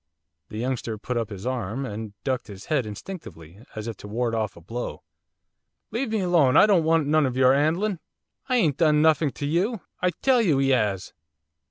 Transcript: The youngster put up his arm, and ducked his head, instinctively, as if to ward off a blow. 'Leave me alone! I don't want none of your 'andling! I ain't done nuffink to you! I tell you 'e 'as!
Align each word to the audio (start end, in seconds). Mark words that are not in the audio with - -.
The 0.49 0.57
youngster 0.57 0.97
put 0.97 1.15
up 1.15 1.29
his 1.29 1.45
arm, 1.45 1.85
and 1.85 2.13
ducked 2.23 2.47
his 2.47 2.65
head, 2.65 2.87
instinctively, 2.87 3.63
as 3.75 3.87
if 3.87 3.97
to 3.97 4.07
ward 4.07 4.33
off 4.33 4.55
a 4.55 4.59
blow. 4.59 5.03
'Leave 5.91 6.09
me 6.09 6.21
alone! 6.21 6.57
I 6.57 6.65
don't 6.65 6.83
want 6.83 7.05
none 7.05 7.27
of 7.27 7.37
your 7.37 7.53
'andling! 7.53 7.99
I 8.49 8.55
ain't 8.55 8.77
done 8.77 9.03
nuffink 9.03 9.35
to 9.35 9.45
you! 9.45 9.81
I 10.01 10.09
tell 10.09 10.41
you 10.41 10.59
'e 10.59 10.73
'as! 10.73 11.13